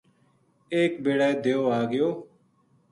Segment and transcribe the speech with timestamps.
[0.75, 2.09] ایک بِڑے دیو آ گیو